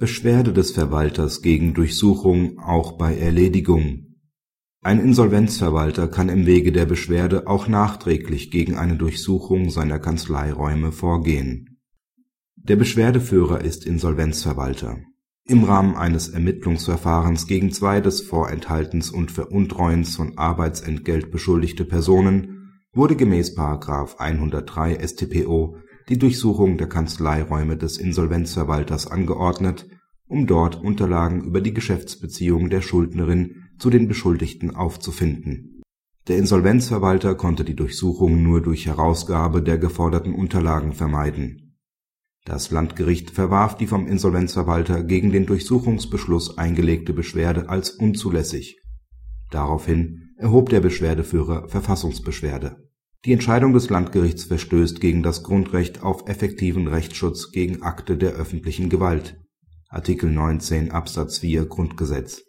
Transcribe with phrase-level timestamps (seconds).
[0.00, 4.14] Beschwerde des Verwalters gegen Durchsuchung auch bei Erledigung
[4.80, 11.80] Ein Insolvenzverwalter kann im Wege der Beschwerde auch nachträglich gegen eine Durchsuchung seiner Kanzleiräume vorgehen.
[12.54, 14.98] Der Beschwerdeführer ist Insolvenzverwalter.
[15.44, 23.16] Im Rahmen eines Ermittlungsverfahrens gegen zwei des Vorenthaltens und Veruntreuens von Arbeitsentgelt beschuldigte Personen wurde
[23.16, 23.56] gemäß§
[24.16, 25.76] 103 StPO
[26.08, 29.86] die Durchsuchung der Kanzleiräume des Insolvenzverwalters angeordnet,
[30.26, 35.82] um dort Unterlagen über die Geschäftsbeziehungen der Schuldnerin zu den Beschuldigten aufzufinden.
[36.28, 41.76] Der Insolvenzverwalter konnte die Durchsuchung nur durch Herausgabe der geforderten Unterlagen vermeiden.
[42.44, 48.80] Das Landgericht verwarf die vom Insolvenzverwalter gegen den Durchsuchungsbeschluss eingelegte Beschwerde als unzulässig.
[49.50, 52.87] Daraufhin erhob der Beschwerdeführer Verfassungsbeschwerde
[53.24, 58.88] die Entscheidung des Landgerichts verstößt gegen das Grundrecht auf effektiven Rechtsschutz gegen Akte der öffentlichen
[58.88, 59.40] Gewalt
[59.88, 62.44] (Artikel 19 Absatz 4 Grundgesetz).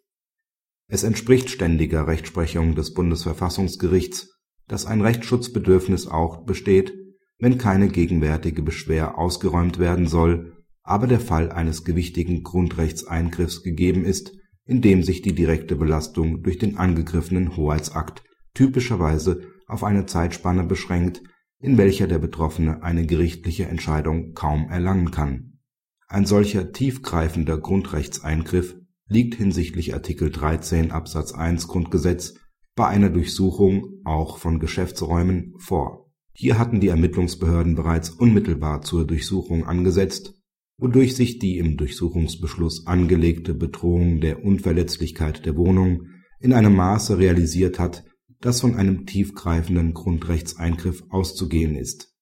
[0.88, 4.30] Es entspricht ständiger Rechtsprechung des Bundesverfassungsgerichts,
[4.68, 6.94] dass ein Rechtsschutzbedürfnis auch besteht,
[7.40, 14.34] wenn keine gegenwärtige Beschwer ausgeräumt werden soll, aber der Fall eines gewichtigen Grundrechtseingriffs gegeben ist,
[14.66, 21.22] in dem sich die direkte Belastung durch den angegriffenen Hoheitsakt typischerweise auf eine Zeitspanne beschränkt,
[21.60, 25.60] in welcher der Betroffene eine gerichtliche Entscheidung kaum erlangen kann.
[26.08, 28.76] Ein solcher tiefgreifender Grundrechtseingriff
[29.08, 32.36] liegt hinsichtlich Artikel 13 Absatz 1 Grundgesetz
[32.76, 36.10] bei einer Durchsuchung auch von Geschäftsräumen vor.
[36.34, 40.36] Hier hatten die Ermittlungsbehörden bereits unmittelbar zur Durchsuchung angesetzt,
[40.78, 46.08] wodurch sich die im Durchsuchungsbeschluss angelegte Bedrohung der Unverletzlichkeit der Wohnung
[46.40, 48.06] in einem Maße realisiert hat
[48.42, 52.14] dass von einem tiefgreifenden Grundrechtseingriff auszugehen ist.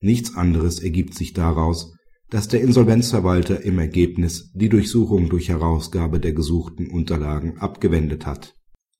[0.00, 1.94] Nichts anderes ergibt sich daraus,
[2.30, 8.54] dass der Insolvenzverwalter im Ergebnis die Durchsuchung durch Herausgabe der gesuchten Unterlagen abgewendet hat.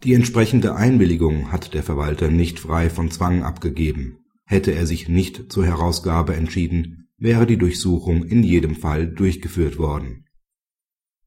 [0.05, 4.19] Die entsprechende Einwilligung hat der Verwalter nicht frei von Zwang abgegeben.
[4.45, 10.25] Hätte er sich nicht zur Herausgabe entschieden, wäre die Durchsuchung in jedem Fall durchgeführt worden.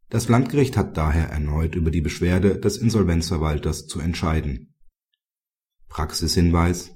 [0.09, 4.70] Das Landgericht hat daher erneut über die Beschwerde des Insolvenzverwalters zu entscheiden
[5.91, 6.95] Praxishinweis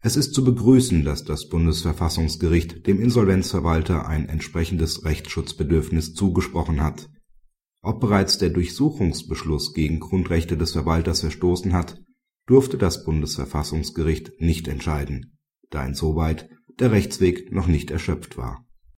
[0.00, 7.08] Es ist zu begrüßen, dass das Bundesverfassungsgericht dem Insolvenzverwalter ein entsprechendes Rechtsschutzbedürfnis zugesprochen hat.
[7.80, 12.02] Ob bereits der Durchsuchungsbeschluss gegen Grundrechte des Verwalters verstoßen hat,
[12.46, 15.38] durfte das Bundesverfassungsgericht nicht entscheiden,
[15.70, 16.48] da insoweit
[16.80, 18.66] der Rechtsweg noch nicht erschöpft war